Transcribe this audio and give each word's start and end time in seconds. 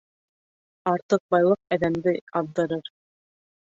Артыҡ 0.93 1.23
байлыҡ 1.37 1.79
әҙәмде 1.79 2.19
аҙҙырыр. 2.43 2.95